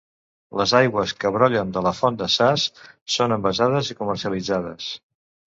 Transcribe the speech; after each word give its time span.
Les 0.61 0.71
aigües 0.79 1.13
que 1.23 1.31
brollen 1.35 1.75
de 1.75 1.83
la 1.87 1.93
font 1.99 2.17
de 2.23 2.29
Sas 2.37 2.65
són 3.17 3.39
envasades 3.39 3.93
i 3.95 4.01
comercialitzades. 4.03 4.93